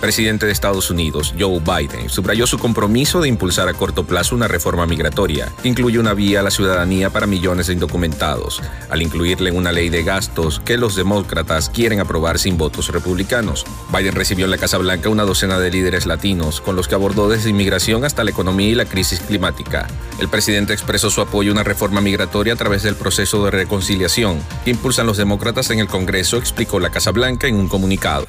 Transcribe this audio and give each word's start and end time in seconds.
presidente 0.00 0.46
de 0.46 0.52
Estados 0.52 0.90
Unidos, 0.90 1.34
Joe 1.38 1.60
Biden, 1.60 2.08
subrayó 2.08 2.46
su 2.46 2.58
compromiso 2.58 3.20
de 3.20 3.28
impulsar 3.28 3.68
a 3.68 3.74
corto 3.74 4.04
plazo 4.04 4.34
una 4.34 4.48
reforma 4.48 4.86
migratoria 4.86 5.52
que 5.62 5.68
incluye 5.68 5.98
una 5.98 6.14
vía 6.14 6.40
a 6.40 6.42
la 6.42 6.50
ciudadanía 6.50 7.10
para 7.10 7.26
millones 7.26 7.66
de 7.66 7.74
indocumentados, 7.74 8.62
al 8.88 9.02
incluirle 9.02 9.52
una 9.52 9.72
ley 9.72 9.90
de 9.90 10.02
gastos 10.02 10.60
que 10.64 10.78
los 10.78 10.96
demócratas 10.96 11.68
quieren 11.68 12.00
aprobar 12.00 12.38
sin 12.38 12.56
votos 12.56 12.88
republicanos. 12.88 13.64
Biden 13.96 14.14
recibió 14.14 14.46
en 14.46 14.50
la 14.50 14.58
Casa 14.58 14.78
Blanca 14.78 15.08
una 15.08 15.24
docena 15.24 15.58
de 15.58 15.70
líderes 15.70 16.06
latinos, 16.06 16.60
con 16.60 16.76
los 16.76 16.88
que 16.88 16.94
abordó 16.94 17.28
desde 17.28 17.50
inmigración 17.50 18.04
hasta 18.04 18.24
la 18.24 18.30
economía 18.30 18.68
y 18.68 18.74
la 18.74 18.86
crisis 18.86 19.20
climática. 19.20 19.86
El 20.18 20.28
presidente 20.28 20.72
expresó 20.72 21.10
su 21.10 21.20
apoyo 21.20 21.50
a 21.50 21.54
una 21.54 21.62
reforma 21.62 22.00
migratoria 22.00 22.54
a 22.54 22.56
través 22.56 22.82
del 22.82 22.96
proceso 22.96 23.44
de 23.44 23.50
reconciliación 23.50 24.40
que 24.64 24.70
impulsan 24.70 25.06
los 25.06 25.16
demócratas 25.16 25.70
en 25.70 25.80
el 25.80 25.88
Congreso, 25.88 26.38
explicó 26.38 26.80
la 26.80 26.90
Casa 26.90 27.10
Blanca 27.10 27.46
en 27.46 27.56
un 27.56 27.68
comunicado. 27.68 28.26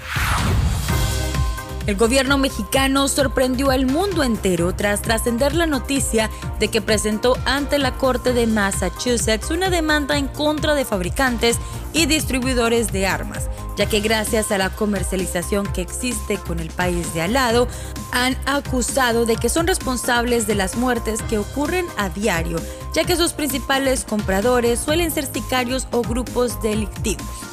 El 1.87 1.95
gobierno 1.95 2.37
mexicano 2.37 3.07
sorprendió 3.07 3.71
al 3.71 3.87
mundo 3.87 4.23
entero 4.23 4.75
tras 4.75 5.01
trascender 5.01 5.55
la 5.55 5.65
noticia 5.65 6.29
de 6.59 6.67
que 6.67 6.81
presentó 6.81 7.37
ante 7.45 7.79
la 7.79 7.97
Corte 7.97 8.33
de 8.33 8.45
Massachusetts 8.45 9.49
una 9.49 9.71
demanda 9.71 10.17
en 10.17 10.27
contra 10.27 10.75
de 10.75 10.85
fabricantes 10.85 11.57
y 11.93 12.05
distribuidores 12.05 12.91
de 12.91 13.07
armas, 13.07 13.49
ya 13.77 13.87
que 13.87 13.99
gracias 13.99 14.51
a 14.51 14.59
la 14.59 14.69
comercialización 14.69 15.65
que 15.73 15.81
existe 15.81 16.37
con 16.37 16.59
el 16.59 16.69
país 16.69 17.13
de 17.15 17.23
al 17.23 17.33
lado, 17.33 17.67
han 18.11 18.37
acusado 18.45 19.25
de 19.25 19.35
que 19.35 19.49
son 19.49 19.65
responsables 19.65 20.45
de 20.45 20.55
las 20.55 20.75
muertes 20.75 21.21
que 21.23 21.39
ocurren 21.39 21.87
a 21.97 22.09
diario, 22.09 22.59
ya 22.93 23.05
que 23.05 23.15
sus 23.15 23.33
principales 23.33 24.05
compradores 24.05 24.79
suelen 24.79 25.09
ser 25.09 25.25
sicarios 25.25 25.87
o 25.91 26.03
grupos 26.03 26.61
delictivos 26.61 27.50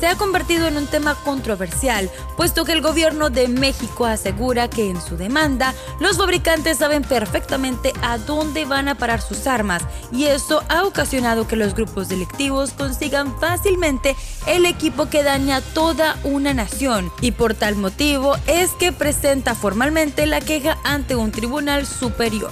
se 0.00 0.06
ha 0.06 0.16
convertido 0.16 0.66
en 0.66 0.78
un 0.78 0.86
tema 0.86 1.14
controversial, 1.14 2.10
puesto 2.34 2.64
que 2.64 2.72
el 2.72 2.80
gobierno 2.80 3.28
de 3.28 3.48
México 3.48 4.06
asegura 4.06 4.68
que 4.68 4.88
en 4.88 4.98
su 4.98 5.18
demanda 5.18 5.74
los 6.00 6.16
fabricantes 6.16 6.78
saben 6.78 7.02
perfectamente 7.02 7.92
a 8.00 8.16
dónde 8.16 8.64
van 8.64 8.88
a 8.88 8.94
parar 8.94 9.20
sus 9.20 9.46
armas 9.46 9.82
y 10.10 10.24
eso 10.24 10.64
ha 10.70 10.84
ocasionado 10.84 11.46
que 11.46 11.56
los 11.56 11.74
grupos 11.74 12.08
delictivos 12.08 12.72
consigan 12.72 13.38
fácilmente 13.38 14.16
el 14.46 14.64
equipo 14.64 15.10
que 15.10 15.22
daña 15.22 15.60
toda 15.60 16.16
una 16.24 16.54
nación 16.54 17.12
y 17.20 17.32
por 17.32 17.52
tal 17.52 17.76
motivo 17.76 18.36
es 18.46 18.70
que 18.70 18.92
presenta 18.92 19.54
formalmente 19.54 20.24
la 20.24 20.40
queja 20.40 20.78
ante 20.82 21.14
un 21.14 21.30
tribunal 21.30 21.86
superior. 21.86 22.50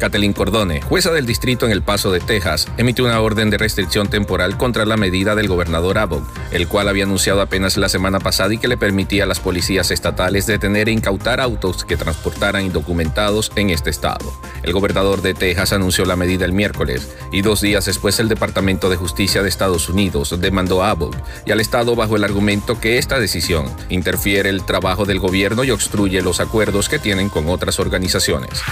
Kathleen 0.00 0.32
Cordone, 0.32 0.80
jueza 0.80 1.12
del 1.12 1.26
distrito 1.26 1.66
en 1.66 1.72
El 1.72 1.82
Paso 1.82 2.10
de 2.10 2.20
Texas, 2.20 2.66
emitió 2.78 3.04
una 3.04 3.20
orden 3.20 3.50
de 3.50 3.58
restricción 3.58 4.08
temporal 4.08 4.56
contra 4.56 4.86
la 4.86 4.96
medida 4.96 5.34
del 5.34 5.46
gobernador 5.46 5.98
Abbott, 5.98 6.24
el 6.52 6.68
cual 6.68 6.88
había 6.88 7.04
anunciado 7.04 7.42
apenas 7.42 7.76
la 7.76 7.90
semana 7.90 8.18
pasada 8.18 8.54
y 8.54 8.58
que 8.58 8.66
le 8.66 8.78
permitía 8.78 9.24
a 9.24 9.26
las 9.26 9.40
policías 9.40 9.90
estatales 9.90 10.46
detener 10.46 10.88
e 10.88 10.92
incautar 10.92 11.38
autos 11.38 11.84
que 11.84 11.98
transportaran 11.98 12.64
indocumentados 12.64 13.52
en 13.56 13.68
este 13.68 13.90
estado. 13.90 14.32
El 14.62 14.72
gobernador 14.72 15.20
de 15.20 15.34
Texas 15.34 15.74
anunció 15.74 16.06
la 16.06 16.16
medida 16.16 16.46
el 16.46 16.54
miércoles 16.54 17.14
y 17.30 17.42
dos 17.42 17.60
días 17.60 17.84
después 17.84 18.18
el 18.20 18.28
Departamento 18.28 18.88
de 18.88 18.96
Justicia 18.96 19.42
de 19.42 19.50
Estados 19.50 19.90
Unidos 19.90 20.34
demandó 20.40 20.82
a 20.82 20.90
Abbott 20.90 21.16
y 21.44 21.52
al 21.52 21.60
estado 21.60 21.94
bajo 21.94 22.16
el 22.16 22.24
argumento 22.24 22.80
que 22.80 22.96
esta 22.96 23.20
decisión 23.20 23.66
interfiere 23.90 24.48
el 24.48 24.64
trabajo 24.64 25.04
del 25.04 25.18
gobierno 25.18 25.62
y 25.62 25.70
obstruye 25.70 26.22
los 26.22 26.40
acuerdos 26.40 26.88
que 26.88 26.98
tienen 26.98 27.28
con 27.28 27.50
otras 27.50 27.78
organizaciones. 27.78 28.62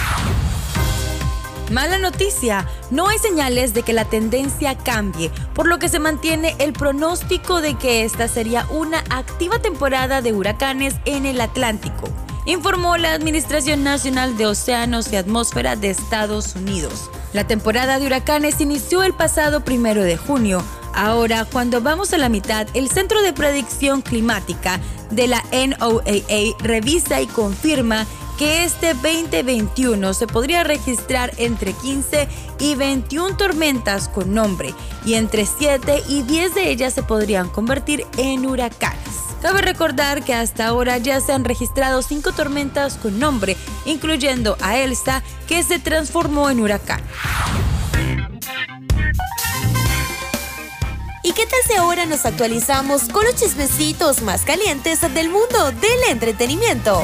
Mala 1.70 1.98
noticia, 1.98 2.66
no 2.90 3.08
hay 3.08 3.18
señales 3.18 3.74
de 3.74 3.82
que 3.82 3.92
la 3.92 4.06
tendencia 4.06 4.78
cambie, 4.78 5.30
por 5.54 5.68
lo 5.68 5.78
que 5.78 5.90
se 5.90 5.98
mantiene 5.98 6.56
el 6.58 6.72
pronóstico 6.72 7.60
de 7.60 7.74
que 7.74 8.04
esta 8.04 8.26
sería 8.26 8.66
una 8.70 9.04
activa 9.10 9.58
temporada 9.58 10.22
de 10.22 10.32
huracanes 10.32 10.94
en 11.04 11.26
el 11.26 11.42
Atlántico, 11.42 12.08
informó 12.46 12.96
la 12.96 13.12
Administración 13.12 13.84
Nacional 13.84 14.38
de 14.38 14.46
Océanos 14.46 15.12
y 15.12 15.16
Atmósfera 15.16 15.76
de 15.76 15.90
Estados 15.90 16.56
Unidos. 16.56 17.10
La 17.34 17.46
temporada 17.46 17.98
de 17.98 18.06
huracanes 18.06 18.62
inició 18.62 19.02
el 19.02 19.12
pasado 19.12 19.62
primero 19.62 20.02
de 20.02 20.16
junio. 20.16 20.62
Ahora, 20.94 21.44
cuando 21.44 21.82
vamos 21.82 22.14
a 22.14 22.18
la 22.18 22.30
mitad, 22.30 22.66
el 22.72 22.88
Centro 22.88 23.20
de 23.20 23.34
Predicción 23.34 24.00
Climática 24.00 24.80
de 25.10 25.28
la 25.28 25.44
NOAA 25.52 26.56
revisa 26.60 27.20
y 27.20 27.26
confirma 27.26 28.06
que 28.38 28.62
este 28.62 28.94
2021 28.94 30.14
se 30.14 30.28
podría 30.28 30.62
registrar 30.62 31.32
entre 31.38 31.72
15 31.72 32.28
y 32.60 32.76
21 32.76 33.36
tormentas 33.36 34.08
con 34.08 34.32
nombre 34.32 34.72
y 35.04 35.14
entre 35.14 35.44
7 35.44 36.04
y 36.08 36.22
10 36.22 36.54
de 36.54 36.70
ellas 36.70 36.94
se 36.94 37.02
podrían 37.02 37.48
convertir 37.48 38.06
en 38.16 38.46
huracanes. 38.46 39.02
Cabe 39.42 39.60
recordar 39.60 40.24
que 40.24 40.34
hasta 40.34 40.68
ahora 40.68 40.98
ya 40.98 41.20
se 41.20 41.32
han 41.32 41.44
registrado 41.44 42.00
5 42.00 42.32
tormentas 42.32 42.96
con 42.96 43.18
nombre, 43.18 43.56
incluyendo 43.84 44.56
a 44.60 44.78
Elsa, 44.78 45.22
que 45.48 45.62
se 45.64 45.80
transformó 45.80 46.48
en 46.48 46.60
huracán. 46.60 47.02
¿Y 51.24 51.32
qué 51.32 51.44
tal 51.44 51.60
si 51.66 51.74
ahora 51.74 52.06
nos 52.06 52.24
actualizamos 52.24 53.08
con 53.08 53.24
los 53.24 53.34
chismecitos 53.34 54.22
más 54.22 54.44
calientes 54.44 55.00
del 55.12 55.28
mundo 55.28 55.72
del 55.72 56.10
entretenimiento? 56.10 57.02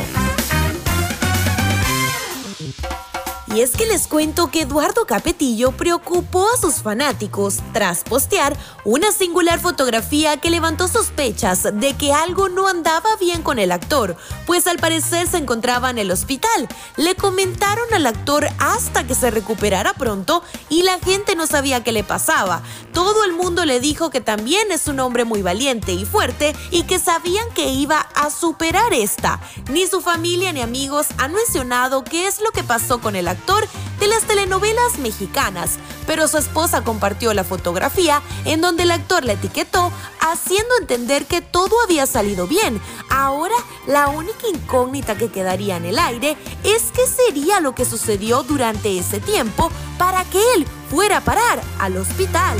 Y 3.54 3.60
es 3.60 3.70
que 3.70 3.86
les 3.86 4.08
cuento 4.08 4.50
que 4.50 4.62
Eduardo 4.62 5.06
Capetillo 5.06 5.70
preocupó 5.70 6.48
a 6.52 6.60
sus 6.60 6.82
fanáticos 6.82 7.58
tras 7.72 8.02
postear 8.02 8.56
una 8.84 9.12
singular 9.12 9.60
fotografía 9.60 10.38
que 10.38 10.50
levantó 10.50 10.88
sospechas 10.88 11.62
de 11.62 11.94
que 11.94 12.12
algo 12.12 12.48
no 12.48 12.66
andaba 12.66 13.14
bien 13.20 13.42
con 13.42 13.60
el 13.60 13.70
actor, 13.70 14.16
pues 14.44 14.66
al 14.66 14.78
parecer 14.78 15.28
se 15.28 15.36
encontraba 15.36 15.90
en 15.90 15.98
el 15.98 16.10
hospital. 16.10 16.68
Le 16.96 17.14
comentaron 17.14 17.94
al 17.94 18.06
actor 18.06 18.48
hasta 18.58 19.06
que 19.06 19.14
se 19.14 19.30
recuperara 19.30 19.94
pronto 19.94 20.42
y 20.68 20.82
la 20.82 20.98
gente 20.98 21.36
no 21.36 21.46
sabía 21.46 21.84
qué 21.84 21.92
le 21.92 22.02
pasaba. 22.02 22.60
Todo 22.94 23.24
el 23.24 23.32
mundo 23.32 23.64
le 23.64 23.80
dijo 23.80 24.10
que 24.10 24.20
también 24.20 24.70
es 24.70 24.86
un 24.86 25.00
hombre 25.00 25.24
muy 25.24 25.42
valiente 25.42 25.92
y 25.92 26.04
fuerte 26.04 26.54
y 26.70 26.84
que 26.84 27.00
sabían 27.00 27.46
que 27.52 27.68
iba 27.68 27.98
a 27.98 28.30
superar 28.30 28.94
esta. 28.94 29.40
Ni 29.70 29.86
su 29.88 30.00
familia 30.00 30.52
ni 30.52 30.60
amigos 30.60 31.08
han 31.18 31.34
mencionado 31.34 32.04
qué 32.04 32.28
es 32.28 32.40
lo 32.40 32.52
que 32.52 32.62
pasó 32.62 33.00
con 33.00 33.16
el 33.16 33.26
actor 33.26 33.66
de 34.04 34.10
las 34.10 34.24
telenovelas 34.24 34.98
mexicanas, 34.98 35.78
pero 36.06 36.28
su 36.28 36.36
esposa 36.36 36.84
compartió 36.84 37.32
la 37.32 37.42
fotografía 37.42 38.20
en 38.44 38.60
donde 38.60 38.82
el 38.82 38.90
actor 38.90 39.24
la 39.24 39.32
etiquetó, 39.32 39.90
haciendo 40.20 40.76
entender 40.78 41.24
que 41.24 41.40
todo 41.40 41.74
había 41.82 42.04
salido 42.04 42.46
bien. 42.46 42.82
Ahora, 43.08 43.54
la 43.86 44.08
única 44.08 44.46
incógnita 44.46 45.16
que 45.16 45.30
quedaría 45.30 45.78
en 45.78 45.86
el 45.86 45.98
aire 45.98 46.36
es 46.64 46.92
qué 46.94 47.06
sería 47.06 47.60
lo 47.60 47.74
que 47.74 47.86
sucedió 47.86 48.42
durante 48.42 48.98
ese 48.98 49.20
tiempo 49.20 49.70
para 49.96 50.22
que 50.24 50.40
él 50.54 50.66
fuera 50.90 51.18
a 51.18 51.20
parar 51.22 51.62
al 51.78 51.96
hospital. 51.96 52.58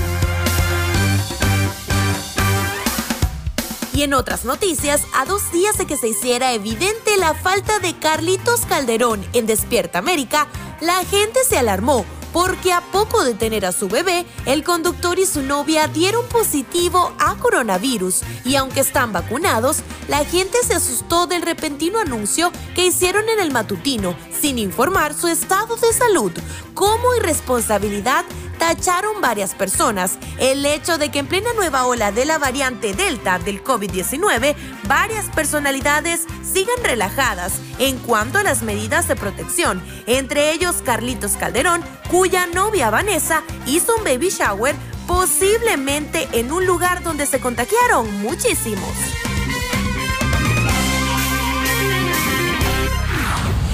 Y 3.95 4.03
en 4.03 4.13
otras 4.13 4.45
noticias, 4.45 5.03
a 5.15 5.25
dos 5.25 5.53
días 5.53 5.79
de 5.79 5.87
que 5.87 5.97
se 5.97 6.09
hiciera 6.09 6.53
evidente 6.53 7.17
la 7.17 7.33
falta 7.33 7.79
de 7.79 7.97
Carlitos 7.97 8.67
Calderón 8.67 9.25
en 9.33 9.47
Despierta 9.47 10.01
América, 10.01 10.49
la 10.81 11.05
gente 11.05 11.39
se 11.49 11.59
alarmó 11.59 12.05
porque 12.33 12.73
a 12.73 12.81
poco 12.81 13.23
de 13.23 13.35
tener 13.35 13.65
a 13.65 13.71
su 13.71 13.87
bebé, 13.87 14.27
el 14.45 14.65
conductor 14.65 15.21
y 15.21 15.27
su 15.27 15.43
novia 15.43 15.87
dieron 15.87 16.27
positivo 16.27 17.15
a 17.21 17.37
coronavirus 17.37 18.23
y 18.45 18.57
aunque 18.57 18.81
están 18.81 19.13
vacunados, 19.13 19.85
la 20.09 20.25
gente 20.25 20.59
se 20.67 20.75
asustó 20.75 21.29
del 21.29 21.43
repentino 21.43 22.01
anuncio 22.01 22.51
que 22.75 22.87
hicieron 22.87 23.29
en 23.29 23.39
el 23.39 23.53
matutino 23.53 24.17
sin 24.41 24.59
informar 24.59 25.15
su 25.15 25.29
estado 25.29 25.77
de 25.77 25.93
salud. 25.93 26.33
Como 26.75 27.15
irresponsabilidad 27.15 28.25
tacharon 28.59 29.21
varias 29.21 29.55
personas 29.55 30.19
el 30.39 30.65
hecho 30.67 30.99
de 30.99 31.11
que 31.11 31.21
en 31.21 31.27
plena 31.27 31.53
nueva 31.55 31.87
ola 31.87 32.13
de 32.13 32.25
la 32.25 32.39
variante 32.39 32.95
Delta 32.95 33.39
del 33.39 33.63
COVID-19, 33.63 34.55
varias 34.87 35.27
personalidades 35.27 36.27
sigan 36.43 36.83
relajadas 36.83 37.55
en 37.79 37.99
cuanto 37.99 38.39
a 38.39 38.43
las 38.43 38.63
medidas 38.63 39.09
de 39.09 39.17
protección, 39.17 39.83
entre 40.07 40.53
ellos 40.53 40.77
Carlitos 40.85 41.33
Calderón, 41.33 41.83
cuya 42.11 42.47
novia 42.47 42.91
Vanessa 42.91 43.43
hizo 43.67 43.97
un 43.97 44.05
baby 44.05 44.31
shower 44.31 44.75
posiblemente 45.07 46.29
en 46.33 46.53
un 46.53 46.67
lugar 46.67 47.03
donde 47.03 47.27
se 47.27 47.41
contagiaron 47.41 48.21
muchísimos. 48.23 48.93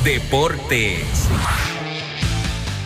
Deportes. 0.04 1.28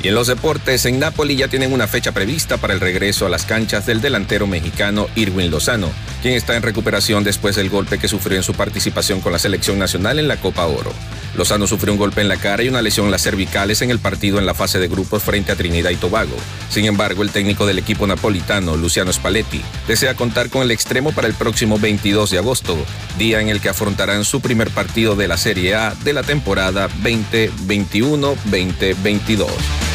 Y 0.04 0.08
en 0.08 0.14
los 0.14 0.26
deportes, 0.26 0.84
en 0.84 0.98
Napoli 0.98 1.34
ya 1.34 1.48
tienen 1.48 1.72
una 1.72 1.88
fecha 1.88 2.12
prevista 2.12 2.58
para 2.58 2.74
el 2.74 2.80
regreso 2.80 3.24
a 3.24 3.30
las 3.30 3.46
canchas 3.46 3.86
del 3.86 4.02
delantero 4.02 4.46
mexicano 4.46 5.08
Irwin 5.14 5.50
Lozano, 5.50 5.88
quien 6.20 6.34
está 6.34 6.56
en 6.56 6.62
recuperación 6.62 7.24
después 7.24 7.56
del 7.56 7.70
golpe 7.70 7.98
que 7.98 8.06
sufrió 8.06 8.36
en 8.36 8.42
su 8.42 8.52
participación 8.52 9.22
con 9.22 9.32
la 9.32 9.38
selección 9.38 9.78
nacional 9.78 10.18
en 10.18 10.28
la 10.28 10.36
Copa 10.36 10.66
Oro. 10.66 10.92
Lozano 11.38 11.66
sufrió 11.66 11.94
un 11.94 11.98
golpe 11.98 12.20
en 12.20 12.28
la 12.28 12.36
cara 12.36 12.62
y 12.62 12.68
una 12.68 12.82
lesión 12.82 13.06
en 13.06 13.12
las 13.12 13.22
cervicales 13.22 13.80
en 13.80 13.90
el 13.90 13.98
partido 13.98 14.38
en 14.38 14.44
la 14.44 14.52
fase 14.52 14.78
de 14.78 14.88
grupos 14.88 15.22
frente 15.22 15.52
a 15.52 15.56
Trinidad 15.56 15.88
y 15.88 15.96
Tobago. 15.96 16.36
Sin 16.68 16.84
embargo, 16.84 17.22
el 17.22 17.30
técnico 17.30 17.64
del 17.64 17.78
equipo 17.78 18.06
napolitano, 18.06 18.76
Luciano 18.76 19.10
Spalletti, 19.10 19.62
desea 19.88 20.14
contar 20.14 20.50
con 20.50 20.60
el 20.60 20.70
extremo 20.70 21.12
para 21.12 21.28
el 21.28 21.34
próximo 21.34 21.78
22 21.78 22.30
de 22.30 22.36
agosto, 22.36 22.76
día 23.16 23.40
en 23.40 23.48
el 23.48 23.62
que 23.62 23.70
afrontarán 23.70 24.26
su 24.26 24.42
primer 24.42 24.68
partido 24.68 25.16
de 25.16 25.28
la 25.28 25.38
Serie 25.38 25.76
A 25.76 25.94
de 25.94 26.12
la 26.12 26.24
temporada 26.24 26.90
2021-2022. 27.02 29.93